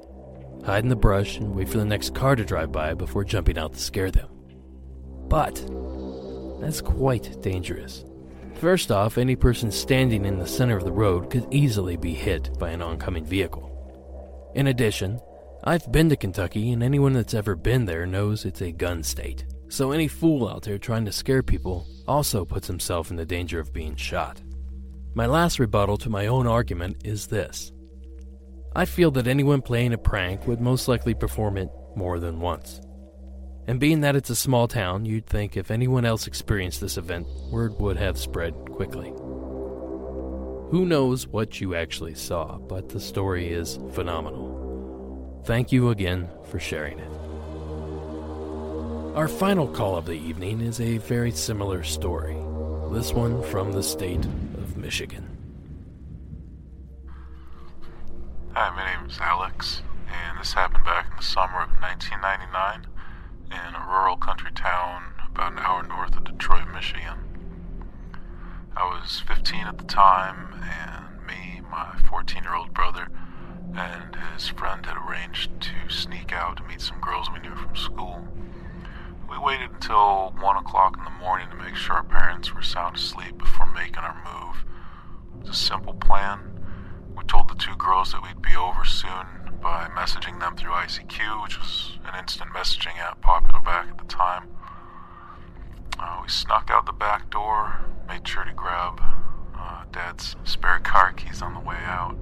hide 0.64 0.84
in 0.84 0.88
the 0.88 0.96
brush, 0.96 1.38
and 1.38 1.54
wait 1.54 1.68
for 1.68 1.78
the 1.78 1.84
next 1.84 2.14
car 2.14 2.36
to 2.36 2.44
drive 2.44 2.72
by 2.72 2.94
before 2.94 3.24
jumping 3.24 3.58
out 3.58 3.72
to 3.74 3.78
scare 3.78 4.10
them. 4.10 4.28
But 5.28 5.56
that's 6.60 6.80
quite 6.80 7.40
dangerous. 7.42 8.04
First 8.62 8.92
off, 8.92 9.18
any 9.18 9.34
person 9.34 9.72
standing 9.72 10.24
in 10.24 10.38
the 10.38 10.46
center 10.46 10.76
of 10.76 10.84
the 10.84 10.92
road 10.92 11.30
could 11.30 11.52
easily 11.52 11.96
be 11.96 12.14
hit 12.14 12.56
by 12.60 12.70
an 12.70 12.80
oncoming 12.80 13.24
vehicle. 13.24 14.52
In 14.54 14.68
addition, 14.68 15.18
I've 15.64 15.90
been 15.90 16.08
to 16.10 16.16
Kentucky, 16.16 16.70
and 16.70 16.80
anyone 16.80 17.12
that's 17.12 17.34
ever 17.34 17.56
been 17.56 17.86
there 17.86 18.06
knows 18.06 18.44
it's 18.44 18.62
a 18.62 18.70
gun 18.70 19.02
state. 19.02 19.44
So 19.68 19.90
any 19.90 20.06
fool 20.06 20.48
out 20.48 20.62
there 20.62 20.78
trying 20.78 21.04
to 21.06 21.10
scare 21.10 21.42
people 21.42 21.88
also 22.06 22.44
puts 22.44 22.68
himself 22.68 23.10
in 23.10 23.16
the 23.16 23.26
danger 23.26 23.58
of 23.58 23.72
being 23.72 23.96
shot. 23.96 24.40
My 25.14 25.26
last 25.26 25.58
rebuttal 25.58 25.96
to 25.96 26.08
my 26.08 26.28
own 26.28 26.46
argument 26.46 26.98
is 27.04 27.26
this 27.26 27.72
I 28.76 28.84
feel 28.84 29.10
that 29.10 29.26
anyone 29.26 29.60
playing 29.60 29.92
a 29.92 29.98
prank 29.98 30.46
would 30.46 30.60
most 30.60 30.86
likely 30.86 31.14
perform 31.14 31.56
it 31.58 31.68
more 31.96 32.20
than 32.20 32.38
once. 32.38 32.80
And 33.66 33.78
being 33.78 34.00
that 34.00 34.16
it's 34.16 34.30
a 34.30 34.36
small 34.36 34.66
town, 34.66 35.06
you'd 35.06 35.26
think 35.26 35.56
if 35.56 35.70
anyone 35.70 36.04
else 36.04 36.26
experienced 36.26 36.80
this 36.80 36.96
event, 36.96 37.28
word 37.50 37.78
would 37.78 37.96
have 37.96 38.18
spread 38.18 38.54
quickly. 38.72 39.10
Who 40.70 40.84
knows 40.86 41.28
what 41.28 41.60
you 41.60 41.74
actually 41.74 42.14
saw, 42.14 42.58
but 42.58 42.88
the 42.88 42.98
story 42.98 43.52
is 43.52 43.78
phenomenal. 43.92 45.42
Thank 45.44 45.70
you 45.70 45.90
again 45.90 46.28
for 46.50 46.58
sharing 46.58 46.98
it. 46.98 47.10
Our 49.16 49.28
final 49.28 49.68
call 49.68 49.96
of 49.96 50.06
the 50.06 50.14
evening 50.14 50.60
is 50.60 50.80
a 50.80 50.98
very 50.98 51.30
similar 51.30 51.84
story, 51.84 52.36
this 52.90 53.12
one 53.12 53.42
from 53.44 53.72
the 53.72 53.82
state 53.82 54.24
of 54.24 54.76
Michigan. 54.76 55.28
Hi, 58.54 58.74
my 58.74 58.96
name 58.96 59.08
is 59.08 59.18
Alex, 59.20 59.82
and 60.08 60.40
this 60.40 60.52
happened 60.52 60.84
back 60.84 61.10
in 61.10 61.16
the 61.16 61.22
summer 61.22 61.62
of 61.62 61.70
1999 61.80 62.91
in 63.52 63.74
a 63.74 63.86
rural 63.86 64.16
country 64.16 64.50
town 64.52 65.12
about 65.28 65.52
an 65.52 65.58
hour 65.58 65.82
north 65.82 66.16
of 66.16 66.24
Detroit, 66.24 66.68
Michigan. 66.72 67.18
I 68.74 68.84
was 68.84 69.20
15 69.26 69.66
at 69.66 69.76
the 69.78 69.84
time, 69.84 70.54
and 70.62 71.26
me, 71.26 71.60
my 71.70 71.98
14 72.08 72.42
year 72.42 72.54
old 72.54 72.72
brother, 72.72 73.08
and 73.76 74.16
his 74.34 74.48
friend 74.48 74.86
had 74.86 74.96
arranged 74.96 75.60
to 75.60 75.88
sneak 75.88 76.32
out 76.32 76.56
to 76.56 76.62
meet 76.64 76.80
some 76.80 77.00
girls 77.00 77.30
we 77.30 77.40
knew 77.40 77.54
from 77.54 77.76
school. 77.76 78.26
We 79.30 79.36
waited 79.38 79.70
until 79.70 80.32
1 80.40 80.56
o'clock 80.56 80.96
in 80.96 81.04
the 81.04 81.10
morning 81.10 81.48
to 81.50 81.56
make 81.56 81.76
sure 81.76 81.96
our 81.96 82.04
parents 82.04 82.54
were 82.54 82.62
sound 82.62 82.96
asleep 82.96 83.36
before 83.38 83.66
making 83.66 83.98
our 83.98 84.16
move. 84.24 84.64
It 85.36 85.48
was 85.48 85.50
a 85.50 85.54
simple 85.54 85.94
plan 85.94 86.52
we 87.16 87.24
told 87.24 87.48
the 87.48 87.54
two 87.54 87.76
girls 87.76 88.12
that 88.12 88.22
we'd 88.22 88.40
be 88.40 88.56
over 88.56 88.84
soon 88.84 89.26
by 89.60 89.88
messaging 89.94 90.40
them 90.40 90.56
through 90.56 90.72
ICQ, 90.72 91.42
which 91.42 91.58
was 91.58 91.91
an 92.06 92.18
instant 92.18 92.50
messaging 92.50 92.98
app 92.98 93.20
popular 93.20 93.60
back 93.60 93.88
at 93.88 93.98
the 93.98 94.04
time. 94.04 94.48
Uh, 95.98 96.20
we 96.22 96.28
snuck 96.28 96.70
out 96.70 96.86
the 96.86 96.92
back 96.92 97.30
door, 97.30 97.80
made 98.08 98.26
sure 98.26 98.44
to 98.44 98.52
grab 98.52 99.00
uh, 99.56 99.84
Dad's 99.92 100.36
spare 100.44 100.78
car 100.80 101.12
keys 101.12 101.42
on 101.42 101.54
the 101.54 101.60
way 101.60 101.78
out. 101.84 102.16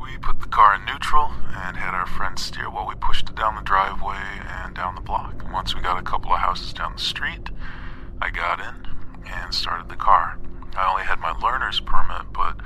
We 0.00 0.18
put 0.18 0.40
the 0.40 0.48
car 0.48 0.74
in 0.74 0.84
neutral 0.84 1.32
and 1.48 1.76
had 1.76 1.94
our 1.94 2.06
friend 2.06 2.38
steer 2.38 2.70
while 2.70 2.86
we 2.86 2.94
pushed 2.94 3.28
it 3.28 3.36
down 3.36 3.54
the 3.56 3.62
driveway 3.62 4.22
and 4.46 4.74
down 4.74 4.94
the 4.94 5.00
block. 5.00 5.44
Once 5.52 5.74
we 5.74 5.80
got 5.80 5.98
a 5.98 6.02
couple 6.02 6.32
of 6.32 6.40
houses 6.40 6.72
down 6.72 6.92
the 6.94 7.00
street, 7.00 7.50
I 8.20 8.30
got 8.30 8.60
in 8.60 8.86
and 9.26 9.54
started 9.54 9.88
the 9.88 9.96
car. 9.96 10.38
I 10.76 10.88
only 10.90 11.04
had 11.04 11.20
my 11.20 11.32
learner's 11.32 11.80
permit, 11.80 12.32
but 12.32 12.56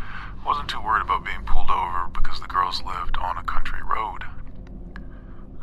wasn't 0.45 0.69
too 0.69 0.81
worried 0.81 1.03
about 1.03 1.25
being 1.25 1.43
pulled 1.45 1.71
over 1.71 2.09
because 2.15 2.41
the 2.41 2.47
girls 2.47 2.83
lived 2.85 3.17
on 3.17 3.37
a 3.37 3.43
country 3.43 3.81
road. 3.83 4.25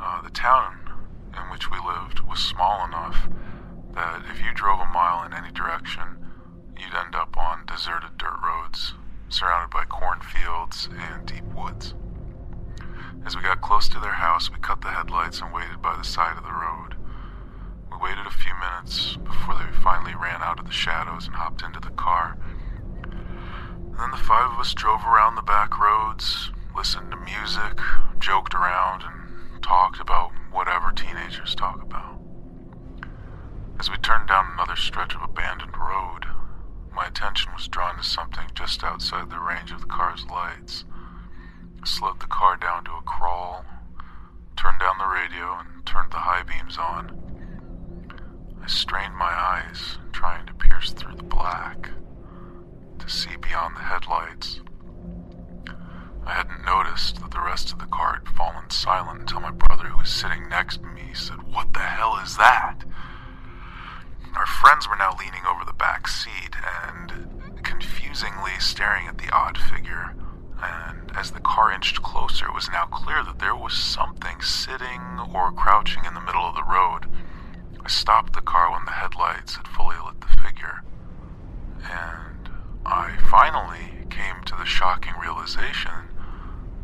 Uh, 0.06 0.22
the 0.22 0.30
town 0.30 0.78
in 1.34 1.50
which 1.50 1.72
we 1.72 1.78
lived 1.80 2.20
was 2.20 2.38
small 2.38 2.86
enough 2.86 3.30
that 3.96 4.22
if 4.30 4.44
you 4.44 4.52
drove 4.54 4.82
a 4.82 4.86
mile 4.86 5.26
in 5.26 5.34
any 5.34 5.50
direction, 5.50 6.04
you'd 6.78 6.94
end 6.94 7.16
up 7.16 7.38
on 7.38 7.66
deserted 7.66 8.18
dirt 8.18 8.38
roads, 8.44 8.96
surrounded 9.30 9.72
by 9.72 9.86
cornfields 9.86 10.90
and 10.92 11.26
deep 11.26 11.46
woods. 11.56 11.94
As 13.26 13.38
we 13.38 13.42
got 13.44 13.62
close 13.62 13.88
to 13.90 14.00
their 14.02 14.20
house, 14.20 14.52
we 14.52 14.58
cut 14.60 14.82
the 14.82 14.92
headlights 14.92 15.40
and 15.40 15.54
waited 15.54 15.82
by 15.82 15.96
the 15.96 16.04
side 16.04 16.36
of 16.38 16.44
the 16.44 16.52
road. 16.52 16.96
We 17.90 17.96
waited 17.96 18.26
a 18.28 18.30
few 18.30 18.52
minutes 18.60 19.16
before 19.16 19.56
they 19.56 19.72
finally 19.82 20.16
ran 20.16 20.44
out 20.44 20.60
of 20.60 20.66
the 20.66 20.72
shadows 20.74 21.28
and 21.28 21.36
hopped 21.38 21.64
into 21.64 21.80
the 21.80 21.96
car. 21.96 22.38
Then 23.98 24.12
the 24.12 24.18
five 24.18 24.52
of 24.52 24.60
us 24.60 24.74
drove 24.74 25.06
around 25.06 25.36
the 25.36 25.42
back 25.42 25.80
roads, 25.80 26.52
listened 26.76 27.12
to 27.12 27.18
music, 27.18 27.80
joked 28.20 28.54
around, 28.54 29.04
and 29.04 29.23
talked 29.63 30.00
about 30.00 30.32
whatever 30.51 30.91
teenagers 30.91 31.55
talk 31.55 31.82
about. 31.82 32.20
As 33.79 33.89
we 33.89 33.98
turned 33.98 34.27
down 34.27 34.51
another 34.53 34.75
stretch 34.75 35.15
of 35.15 35.22
abandoned 35.24 35.75
road, 35.77 36.25
my 36.93 37.08
attention 37.08 37.51
was 37.53 37.67
drawn 37.67 37.98
to 37.98 38.03
something 38.03 38.46
just 38.53 38.84
outside 38.84 39.29
the 39.29 39.39
range 39.39 39.72
of 39.72 39.82
the 39.82 39.88
car's 39.88 40.25
lights. 40.27 40.86
I 41.82 41.88
slowed 41.88 42.20
the 42.20 42.27
car 42.27 42.58
down 42.58 42.84
to 42.86 42.91
a 42.91 43.01
crawl, 43.01 43.65
turned 44.55 44.79
down 44.79 44.98
the 45.00 45.08
radio, 45.08 45.58
and 45.60 45.86
turned 45.86 46.12
the 46.12 46.17
high 46.17 46.43
beams 46.43 46.77
on. 46.77 47.20
I 48.62 48.67
strained 48.67 49.15
my 49.15 49.25
eyes, 49.25 49.98
trying 50.12 50.46
to 50.46 50.53
pierce 50.53 50.91
through 50.91 51.15
the 51.15 51.24
black 51.24 51.89
to 53.00 53.10
see 53.10 53.36
beyond 53.38 53.75
the 53.75 53.82
headlights. 53.82 54.62
Noticed 56.74 57.22
that 57.22 57.30
the 57.30 57.39
rest 57.39 57.72
of 57.72 57.77
the 57.77 57.86
car 57.86 58.15
had 58.15 58.36
fallen 58.36 58.68
silent 58.72 59.20
until 59.20 59.42
my 59.42 59.51
brother, 59.51 59.89
who 59.89 60.00
was 60.00 60.10
sitting 60.10 60.50
next 60.50 60.77
to 60.77 60.88
me, 60.88 61.13
said, 61.13 61.44
What 61.44 61.72
the 61.72 61.82
hell 61.82 62.18
is 62.18 62.36
that? 62.38 62.84
Our 64.36 64.48
friends 64.48 64.89
were 64.89 64.96
now 64.96 65.15
leaning 65.20 65.46
over 65.48 65.63
the 65.63 65.77
back 65.77 66.08
seat 66.08 66.56
and 66.89 67.62
confusingly 67.63 68.53
staring 68.58 69.06
at 69.06 69.20
the 69.20 69.30
odd 69.30 69.56
figure. 69.56 70.15
And 70.63 71.12
as 71.15 71.30
the 71.30 71.42
car 71.42 71.72
inched 71.72 72.01
closer, 72.01 72.48
it 72.48 72.56
was 72.56 72.70
now 72.70 72.86
clear 72.86 73.24
that 73.24 73.38
there 73.38 73.56
was 73.56 73.74
something 73.77 74.42
sitting 74.42 75.20
or 75.32 75.51
crouching 75.51 76.06
in 76.06 76.15
the 76.15 76.25
middle 76.25 76.42
of 76.44 76.56
the 76.56 76.63
road. 76.63 77.06
I 77.86 77.88
stopped 77.88 78.34
the 78.34 78.42
car 78.42 78.72
when 78.72 78.86
the 78.86 78.98
headlights 78.98 79.58
had 79.58 79.68
fully 79.68 79.98
lit 80.03 80.20
the 80.22 80.42
figure. 80.42 80.82
And 81.84 82.50
I 82.84 83.18
finally 83.30 84.08
came 84.10 84.44
to 84.46 84.56
the 84.56 84.65
shocking 84.65 85.13
realization 85.22 86.10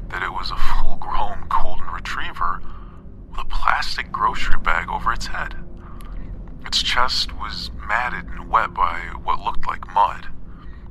that 0.10 0.24
it 0.24 0.32
was 0.32 0.52
a 0.52 0.56
full 0.56 0.96
grown 0.98 1.46
golden 1.50 1.88
retriever 1.88 2.62
with 3.30 3.40
a 3.40 3.46
plastic 3.46 4.12
grocery 4.12 4.58
bag 4.58 4.90
over 4.90 5.14
its 5.14 5.28
head. 5.28 5.56
Its 6.66 6.82
chest 6.84 7.32
was 7.40 7.72
matted 7.88 8.26
and 8.28 8.50
wet 8.50 8.74
by 8.74 9.00
what 9.24 9.40
looked 9.40 9.66
like 9.68 9.94
mud. 9.94 10.28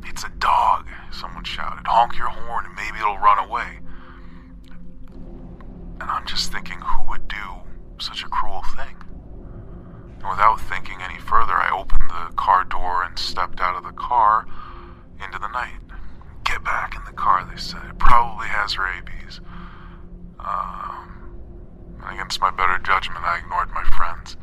It's 0.04 0.24
a 0.24 0.30
dog, 0.38 0.86
someone 1.12 1.44
shouted. 1.44 1.86
Honk 1.86 2.16
your 2.16 2.28
horn 2.28 2.66
and 2.66 2.74
maybe 2.74 2.98
it'll 2.98 3.18
run 3.18 3.38
away. 3.38 3.80
And 6.00 6.10
I'm 6.10 6.26
just 6.26 6.52
thinking, 6.52 6.80
who 6.80 7.08
would 7.08 7.28
do 7.28 7.62
such 7.98 8.22
a 8.22 8.28
cruel 8.28 8.62
thing? 8.76 8.96
And 10.20 10.28
without 10.28 10.60
thinking 10.60 10.98
any 11.02 11.18
further, 11.18 11.54
I 11.54 11.70
opened 11.70 12.10
the 12.10 12.34
car 12.34 12.64
door 12.64 13.02
and 13.04 13.18
stepped 13.18 13.60
out 13.60 13.76
of 13.76 13.84
the 13.84 13.92
car 13.92 14.46
into 15.22 15.38
the 15.38 15.48
night. 15.48 15.87
Back 16.68 16.96
in 16.96 17.04
the 17.06 17.12
car, 17.12 17.48
they 17.50 17.56
said. 17.58 17.80
It 17.88 17.98
probably 17.98 18.46
has 18.48 18.76
rabies. 18.76 19.40
Um, 20.38 21.32
against 22.04 22.42
my 22.42 22.50
better 22.50 22.76
judgment, 22.76 23.24
I 23.24 23.38
ignored 23.38 23.70
my 23.70 23.84
friends. 23.96 24.36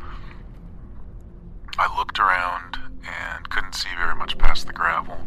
I 1.77 1.95
looked 1.95 2.17
around 2.17 2.79
and 3.05 3.47
couldn't 3.51 3.75
see 3.75 3.89
very 3.95 4.15
much 4.15 4.39
past 4.39 4.65
the 4.65 4.73
gravel. 4.73 5.19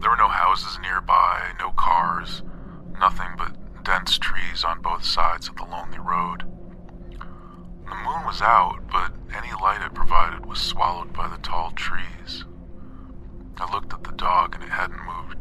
There 0.00 0.08
were 0.08 0.16
no 0.16 0.28
houses 0.28 0.78
nearby, 0.80 1.54
no 1.58 1.72
cars, 1.72 2.42
nothing 3.00 3.30
but 3.36 3.56
dense 3.82 4.16
trees 4.16 4.62
on 4.62 4.82
both 4.82 5.04
sides 5.04 5.48
of 5.48 5.56
the 5.56 5.64
lonely 5.64 5.98
road. 5.98 6.44
The 7.18 7.96
moon 7.96 8.24
was 8.24 8.40
out, 8.42 8.78
but 8.92 9.12
any 9.34 9.52
light 9.60 9.82
it 9.84 9.92
provided 9.92 10.46
was 10.46 10.60
swallowed 10.60 11.12
by 11.12 11.26
the 11.28 11.38
tall 11.38 11.72
trees. 11.72 12.44
I 13.58 13.72
looked 13.72 13.92
at 13.92 14.04
the 14.04 14.12
dog 14.12 14.54
and 14.54 14.62
it 14.62 14.70
hadn't 14.70 15.04
moved. 15.04 15.35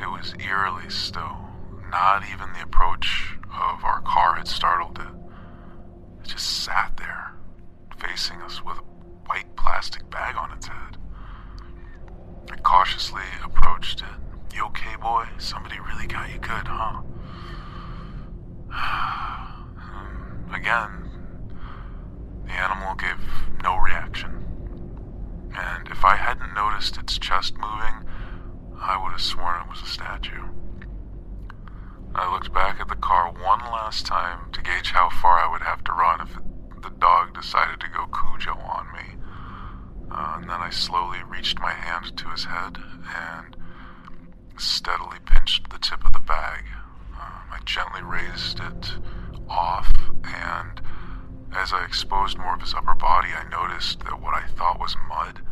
It 0.00 0.10
was 0.10 0.34
eerily 0.38 0.88
still. 0.88 1.36
Not 1.90 2.22
even 2.32 2.52
the 2.52 2.62
approach 2.62 3.36
of 3.52 3.84
our 3.84 4.00
car 4.00 4.36
had 4.36 4.48
startled 4.48 4.98
it. 4.98 6.22
It 6.22 6.28
just 6.28 6.64
sat 6.64 6.96
there, 6.96 7.32
facing 7.98 8.40
us 8.42 8.64
with 8.64 8.78
a 8.78 8.82
white 9.26 9.56
plastic 9.56 10.08
bag 10.08 10.36
on 10.36 10.52
its 10.52 10.68
head. 10.68 10.96
I 12.50 12.56
cautiously 12.56 13.22
approached 13.44 14.00
it. 14.00 14.54
You 14.54 14.66
okay, 14.66 14.96
boy? 15.00 15.28
Somebody 15.38 15.78
really 15.80 16.06
got 16.06 16.30
you 16.30 16.38
good, 16.38 16.66
huh? 16.66 17.02
Again, 20.54 21.10
the 22.46 22.52
animal 22.52 22.94
gave 22.94 23.18
no 23.62 23.76
reaction. 23.76 24.44
And 25.54 25.88
if 25.88 26.04
I 26.04 26.16
hadn't 26.16 26.54
noticed 26.54 26.96
its 26.96 27.18
chest 27.18 27.54
moving, 27.58 28.06
I 28.90 29.00
would 29.00 29.12
have 29.12 29.20
sworn 29.20 29.60
it 29.60 29.68
was 29.68 29.82
a 29.82 29.86
statue. 29.86 30.48
I 32.12 32.28
looked 32.32 32.52
back 32.52 32.80
at 32.80 32.88
the 32.88 32.96
car 32.96 33.30
one 33.30 33.60
last 33.60 34.04
time 34.04 34.50
to 34.50 34.60
gauge 34.60 34.90
how 34.90 35.08
far 35.10 35.38
I 35.38 35.48
would 35.48 35.62
have 35.62 35.84
to 35.84 35.92
run 35.92 36.20
if 36.22 36.34
the 36.82 36.90
dog 36.98 37.32
decided 37.32 37.78
to 37.78 37.86
go 37.88 38.06
Cujo 38.06 38.58
on 38.58 38.88
me. 38.92 39.14
Uh, 40.10 40.38
and 40.40 40.50
then 40.50 40.60
I 40.60 40.70
slowly 40.70 41.18
reached 41.22 41.60
my 41.60 41.70
hand 41.70 42.16
to 42.16 42.30
his 42.30 42.46
head 42.46 42.78
and 43.14 43.56
steadily 44.58 45.18
pinched 45.24 45.70
the 45.70 45.78
tip 45.78 46.04
of 46.04 46.12
the 46.12 46.18
bag. 46.18 46.64
Uh, 47.14 47.42
I 47.52 47.58
gently 47.64 48.02
raised 48.02 48.58
it 48.58 48.94
off, 49.48 49.92
and 50.24 50.80
as 51.52 51.72
I 51.72 51.84
exposed 51.84 52.38
more 52.38 52.54
of 52.54 52.60
his 52.60 52.74
upper 52.74 52.94
body, 52.96 53.28
I 53.28 53.48
noticed 53.48 54.00
that 54.00 54.20
what 54.20 54.34
I 54.34 54.48
thought 54.48 54.80
was 54.80 54.96
mud 55.08 55.42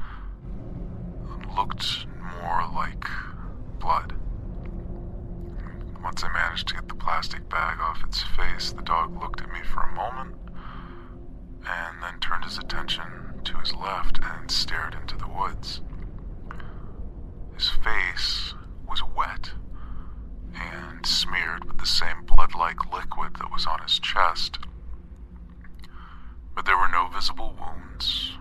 looked 1.57 2.04
more 2.42 2.68
like 2.75 3.04
blood. 3.88 4.12
Once 6.04 6.23
I 6.23 6.30
managed 6.30 6.68
to 6.68 6.75
get 6.75 6.88
the 6.88 6.95
plastic 6.95 7.49
bag 7.49 7.80
off 7.80 8.04
its 8.04 8.23
face, 8.23 8.71
the 8.71 8.83
dog 8.83 9.18
looked 9.18 9.40
at 9.40 9.50
me 9.50 9.61
for 9.64 9.80
a 9.80 9.95
moment 9.95 10.37
and 11.66 12.02
then 12.02 12.21
turned 12.21 12.45
his 12.45 12.59
attention 12.59 13.40
to 13.45 13.57
his 13.57 13.75
left 13.75 14.21
and 14.23 14.50
stared 14.50 14.95
into 15.00 15.16
the 15.16 15.26
woods. 15.26 15.80
His 17.54 17.71
face 17.71 18.52
was 18.87 19.02
wet 19.16 19.52
and 20.54 21.07
smeared 21.07 21.64
with 21.64 21.78
the 21.78 21.87
same 21.87 22.26
blood 22.26 22.54
like 22.54 22.92
liquid 22.92 23.37
that 23.38 23.50
was 23.50 23.66
on 23.66 23.80
his 23.80 23.99
chest. 23.99 24.59
But 26.54 26.66
there 26.66 26.76
were 26.76 26.90
no 26.92 27.09
visible 27.09 27.57
wounds, 27.59 28.33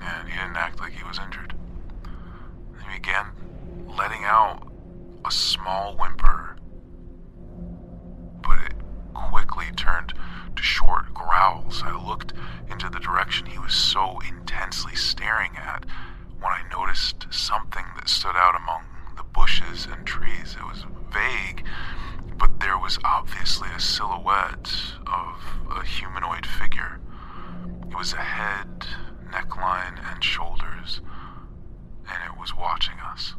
and 0.00 0.28
he 0.28 0.36
didn't 0.36 0.56
act 0.56 0.80
like 0.80 0.94
he 0.94 1.04
was 1.04 1.20
injured. 1.20 1.54
He 2.80 2.98
began 2.98 3.26
letting 3.86 4.24
out 4.24 4.72
a 5.24 5.30
small 5.30 5.96
whimper, 5.96 6.56
but 8.42 8.58
it 8.58 8.74
quickly 9.14 9.66
turned 9.76 10.14
to 10.56 10.62
short 10.62 11.14
growls. 11.14 11.82
I 11.84 11.92
looked 11.92 12.32
into 12.68 12.88
the 12.88 12.98
direction 12.98 13.46
he 13.46 13.58
was 13.58 13.74
so 13.74 14.18
intensely 14.28 14.96
staring 14.96 15.52
at 15.56 15.84
when 16.40 16.52
I 16.52 16.62
noticed 16.72 17.26
something 17.30 17.84
that 17.96 18.08
stood 18.08 18.34
out 18.34 18.56
among 18.56 18.82
the 19.16 19.22
bushes 19.22 19.86
and 19.86 20.04
trees. 20.04 20.56
It 20.58 20.66
was 20.66 20.84
vague, 21.12 21.64
but 22.36 22.60
there 22.60 22.78
was 22.78 22.98
obviously 23.04 23.68
a 23.76 23.80
silhouette 23.80 24.72
of 25.06 25.44
a 25.70 25.84
humanoid 25.84 26.46
figure. 26.46 26.98
It 27.88 27.96
was 27.96 28.12
a 28.12 28.16
head, 28.16 28.86
neckline, 29.30 30.00
and 30.10 30.20
and 30.82 32.32
it 32.32 32.38
was 32.38 32.56
watching 32.56 32.98
us. 32.98 33.34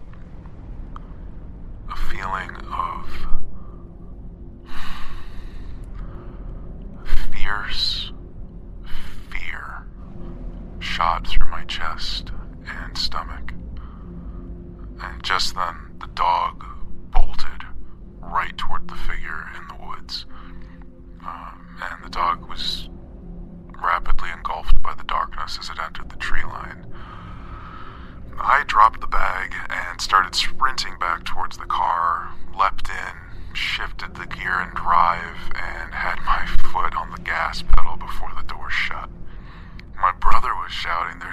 A 1.92 1.96
feeling 1.96 2.56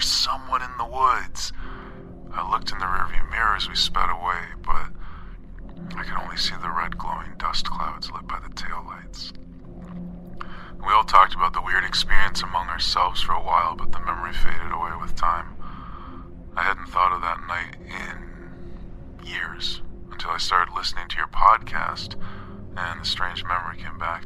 There's 0.01 0.13
someone 0.13 0.63
in 0.63 0.79
the 0.79 0.87
woods! 0.87 1.53
I 2.33 2.51
looked 2.51 2.73
in 2.73 2.79
the 2.79 2.87
rearview 2.87 3.29
mirror 3.29 3.55
as 3.55 3.69
we 3.69 3.75
sped 3.75 4.09
away, 4.09 4.57
but 4.63 4.87
I 5.95 6.05
could 6.05 6.17
only 6.17 6.39
see 6.39 6.55
the 6.57 6.71
red 6.71 6.97
glowing 6.97 7.35
dust 7.37 7.69
clouds 7.69 8.11
lit 8.11 8.27
by 8.27 8.41
the 8.41 8.49
taillights. 8.49 9.35
We 10.79 10.95
all 10.95 11.05
talked 11.05 11.35
about 11.35 11.53
the 11.53 11.61
weird 11.61 11.85
experience 11.85 12.43
among 12.43 12.69
ourselves 12.69 13.21
for 13.21 13.33
a 13.33 13.43
while, 13.45 13.77
but 13.77 13.93
the 13.93 14.01
memory 14.01 14.33
faded 14.33 14.73
away 14.73 14.93
with 14.99 15.17
time. 15.17 15.55
I 16.57 16.63
hadn't 16.63 16.89
thought 16.89 17.13
of 17.13 17.21
that 17.21 17.47
night 17.47 17.77
in 17.85 19.29
years 19.29 19.83
until 20.11 20.31
I 20.31 20.39
started 20.39 20.75
listening 20.75 21.09
to 21.09 21.19
your 21.19 21.29
podcast, 21.29 22.15
and 22.75 23.03
the 23.03 23.07
strange 23.07 23.45
memory 23.45 23.77
came 23.77 23.99
back 23.99 24.25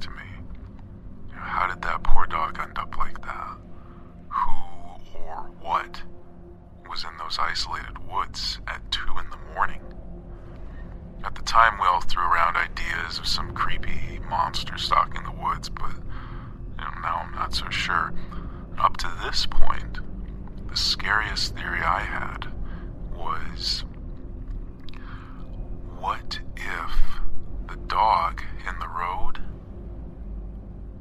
woods, 15.45 15.69
but 15.69 15.93
you 15.93 16.85
know, 16.85 17.01
now 17.03 17.27
I'm 17.27 17.35
not 17.35 17.55
so 17.55 17.69
sure. 17.69 18.13
Up 18.79 18.97
to 18.99 19.13
this 19.23 19.47
point, 19.47 20.01
the 20.69 20.77
scariest 20.77 21.55
theory 21.55 21.83
I 21.83 22.01
had 22.01 22.53
was 23.15 23.85
what 26.01 26.41
if 26.57 26.93
the 27.69 27.77
dog 27.87 28.43
in 28.69 28.79
the 28.79 28.89
road 28.89 29.41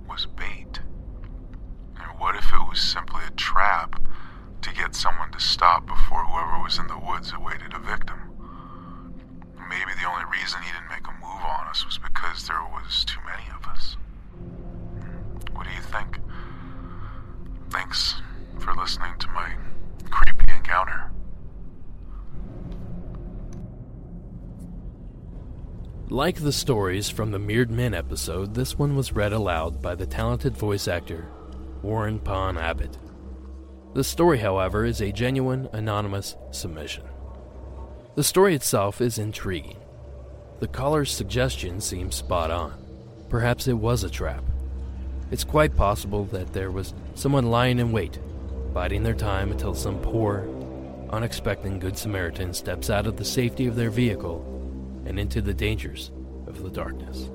was 0.08 0.26
bait? 0.26 0.80
And 1.98 2.20
what 2.20 2.36
if 2.36 2.54
it 2.54 2.68
was 2.70 2.80
simply 2.80 3.22
a 3.28 3.32
trap 3.32 4.02
to 4.62 4.74
get 4.74 4.96
someone 4.96 5.32
to 5.32 5.40
stop 5.40 5.88
before 5.88 6.26
whoever 6.26 6.62
was 6.62 6.78
in 6.78 6.88
the 6.88 7.00
woods 7.00 7.34
awaited 7.34 7.74
a 7.74 7.80
victim? 7.80 8.20
Maybe 9.70 9.92
the 10.00 10.08
only 10.08 10.26
reason 10.32 10.62
he 10.62 10.72
didn't 10.72 10.90
make 10.90 11.08
a 11.08 11.14
move 11.14 11.44
on 11.44 11.68
us 11.68 11.86
was 11.86 11.98
because 11.98 12.48
there 12.48 12.62
was 12.62 13.04
too 13.06 13.20
many 13.26 13.50
of 13.56 13.68
us. 13.68 13.98
What 15.63 15.69
do 15.69 15.76
you 15.78 15.82
think? 15.84 16.19
Thanks 17.69 18.15
for 18.60 18.73
listening 18.76 19.13
to 19.17 19.28
my 19.30 19.54
creepy 20.10 20.52
encounter. 20.52 21.10
Like 26.10 26.41
the 26.41 26.52
stories 26.52 27.10
from 27.10 27.32
the 27.32 27.39
Mirrored 27.39 27.71
Men 27.71 27.93
episode, 27.93 28.54
this 28.54 28.78
one 28.78 28.97
was 28.97 29.13
read 29.13 29.32
aloud 29.32 29.82
by 29.82 29.95
the 29.95 30.06
talented 30.06 30.58
voice 30.58 30.89
actor 30.89 31.30
Warren 31.82 32.19
Pond 32.19 32.58
Abbott. 32.58 32.97
The 33.93 34.04
story, 34.04 34.39
however, 34.39 34.84
is 34.84 34.99
a 34.99 35.13
genuine, 35.13 35.69
anonymous 35.71 36.36
submission. 36.52 37.06
The 38.15 38.23
story 38.26 38.54
itself 38.54 38.99
is 38.99 39.17
intriguing. 39.17 39.78
The 40.60 40.67
caller's 40.67 41.13
suggestion 41.13 41.80
seems 41.80 42.15
spot 42.15 42.52
on. 42.52 42.73
Perhaps 43.30 43.69
it 43.69 43.78
was 43.78 44.04
a 44.04 44.10
trap. 44.10 44.43
It's 45.34 45.43
quite 45.43 45.76
possible 45.76 46.26
that 46.26 46.54
there 46.54 46.69
was 46.69 46.93
someone 47.15 47.50
lying 47.50 47.80
in 47.80 47.91
wait, 47.91 48.19
biding 48.72 49.02
their 49.02 49.15
time 49.15 49.52
until 49.52 49.74
some 49.74 49.98
poor, 49.98 50.48
unexpected 51.10 51.80
Good 51.80 51.98
Samaritan 51.98 52.54
steps 52.54 52.91
out 52.91 53.08
of 53.08 53.17
the 53.17 53.26
safety 53.26 53.65
of 53.65 53.76
their 53.76 53.89
vehicle 53.89 54.46
and 55.08 55.19
into 55.19 55.41
the 55.41 55.52
dangers 55.56 56.12
of 56.46 56.62
the 56.62 56.69
darkness. 56.69 57.32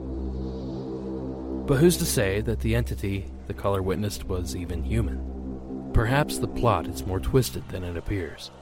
But 1.66 1.78
who's 1.78 1.96
to 1.96 2.06
say 2.06 2.40
that 2.42 2.60
the 2.60 2.76
entity 2.76 3.32
the 3.48 3.54
caller 3.54 3.82
witnessed 3.82 4.22
was 4.26 4.54
even 4.54 4.84
human? 4.84 5.90
Perhaps 5.92 6.38
the 6.38 6.46
plot 6.46 6.86
is 6.86 7.04
more 7.04 7.18
twisted 7.18 7.68
than 7.68 7.82
it 7.82 7.96
appears. 7.96 8.52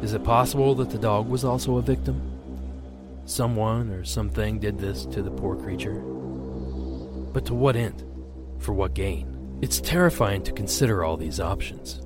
Is 0.00 0.14
it 0.14 0.22
possible 0.22 0.76
that 0.76 0.90
the 0.90 0.98
dog 0.98 1.28
was 1.28 1.44
also 1.44 1.78
a 1.78 1.82
victim? 1.82 2.22
Someone 3.24 3.90
or 3.90 4.04
something 4.04 4.60
did 4.60 4.78
this 4.78 5.06
to 5.06 5.22
the 5.22 5.30
poor 5.32 5.56
creature. 5.56 5.98
But 7.32 7.46
to 7.46 7.54
what 7.54 7.74
end? 7.74 8.04
For 8.58 8.72
what 8.72 8.94
gain? 8.94 9.58
It's 9.62 9.80
terrifying 9.80 10.42
to 10.44 10.52
consider 10.52 11.04
all 11.04 11.16
these 11.16 11.40
options. 11.40 12.02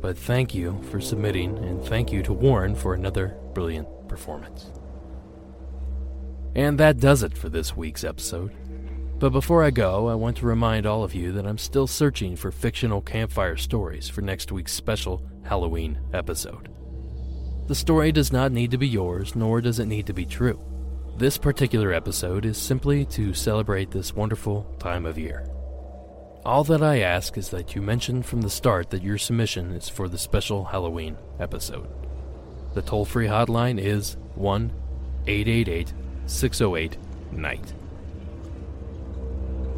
But 0.00 0.16
thank 0.16 0.54
you 0.54 0.80
for 0.90 1.00
submitting, 1.00 1.58
and 1.58 1.82
thank 1.84 2.12
you 2.12 2.22
to 2.22 2.32
Warren 2.32 2.74
for 2.74 2.94
another 2.94 3.36
brilliant 3.52 3.88
performance. 4.08 4.70
And 6.54 6.78
that 6.78 6.98
does 6.98 7.22
it 7.22 7.36
for 7.36 7.48
this 7.48 7.76
week's 7.76 8.04
episode. 8.04 8.52
But 9.18 9.30
before 9.30 9.64
I 9.64 9.70
go, 9.70 10.08
I 10.08 10.14
want 10.14 10.36
to 10.38 10.46
remind 10.46 10.86
all 10.86 11.02
of 11.02 11.14
you 11.14 11.32
that 11.32 11.46
I'm 11.46 11.58
still 11.58 11.88
searching 11.88 12.36
for 12.36 12.52
fictional 12.52 13.00
campfire 13.00 13.56
stories 13.56 14.08
for 14.08 14.22
next 14.22 14.52
week's 14.52 14.72
special 14.72 15.22
Halloween 15.42 15.98
episode. 16.12 16.68
The 17.66 17.74
story 17.74 18.12
does 18.12 18.32
not 18.32 18.52
need 18.52 18.70
to 18.70 18.78
be 18.78 18.88
yours, 18.88 19.34
nor 19.34 19.60
does 19.60 19.80
it 19.80 19.86
need 19.86 20.06
to 20.06 20.12
be 20.12 20.24
true. 20.24 20.60
This 21.16 21.36
particular 21.36 21.92
episode 21.92 22.44
is 22.44 22.56
simply 22.56 23.04
to 23.06 23.34
celebrate 23.34 23.90
this 23.90 24.14
wonderful 24.14 24.62
time 24.78 25.04
of 25.04 25.18
year. 25.18 25.46
All 26.44 26.64
that 26.64 26.82
I 26.82 27.00
ask 27.00 27.36
is 27.36 27.50
that 27.50 27.74
you 27.74 27.82
mention 27.82 28.22
from 28.22 28.42
the 28.42 28.50
start 28.50 28.90
that 28.90 29.02
your 29.02 29.18
submission 29.18 29.72
is 29.72 29.88
for 29.88 30.08
the 30.08 30.18
special 30.18 30.64
Halloween 30.64 31.16
episode. 31.38 31.88
The 32.74 32.82
toll 32.82 33.04
free 33.04 33.26
hotline 33.26 33.78
is 33.80 34.16
1 34.36 34.72
888 35.26 35.92
608 36.26 36.96
NIGHT. 37.32 37.72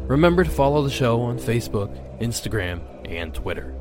Remember 0.07 0.43
to 0.43 0.49
follow 0.49 0.83
the 0.83 0.89
show 0.89 1.21
on 1.21 1.39
Facebook, 1.39 1.89
Instagram, 2.19 2.81
and 3.09 3.33
Twitter. 3.33 3.73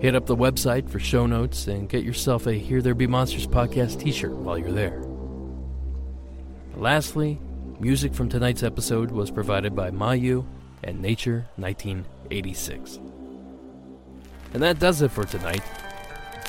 Hit 0.00 0.14
up 0.14 0.26
the 0.26 0.36
website 0.36 0.88
for 0.90 0.98
show 0.98 1.24
notes 1.26 1.66
and 1.66 1.88
get 1.88 2.04
yourself 2.04 2.46
a 2.46 2.52
Here 2.52 2.82
There 2.82 2.94
Be 2.94 3.06
Monsters 3.06 3.46
podcast 3.46 4.00
t 4.00 4.12
shirt 4.12 4.32
while 4.32 4.58
you're 4.58 4.72
there. 4.72 5.02
Lastly, 6.74 7.38
music 7.78 8.12
from 8.12 8.28
tonight's 8.28 8.62
episode 8.62 9.10
was 9.12 9.30
provided 9.30 9.76
by 9.76 9.90
Mayu 9.90 10.44
and 10.84 11.00
Nature 11.00 11.46
1986. 11.56 13.00
And 14.52 14.62
that 14.62 14.78
does 14.78 15.02
it 15.02 15.10
for 15.10 15.24
tonight. 15.24 15.62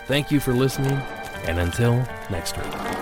Thank 0.07 0.31
you 0.31 0.39
for 0.39 0.53
listening, 0.53 0.99
and 1.45 1.59
until 1.59 1.95
next 2.29 2.55
week. 2.57 2.94